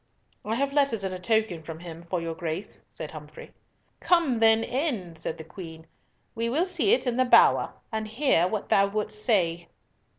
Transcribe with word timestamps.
"I 0.43 0.55
have 0.55 0.73
letters 0.73 1.03
and 1.03 1.13
a 1.13 1.19
token 1.19 1.61
from 1.61 1.77
him 1.77 2.07
for 2.09 2.19
your 2.19 2.33
Grace," 2.33 2.81
said 2.89 3.11
Humfrey. 3.11 3.53
"Come 3.99 4.39
then 4.39 4.63
in," 4.63 5.15
said 5.15 5.37
the 5.37 5.43
Queen. 5.43 5.85
"We 6.33 6.49
will 6.49 6.65
see 6.65 6.93
it 6.93 7.05
in 7.05 7.17
the 7.17 7.23
bower, 7.25 7.75
and 7.91 8.07
hear 8.07 8.47
what 8.47 8.69
thou 8.69 8.87
wouldst 8.87 9.23
say." 9.23 9.67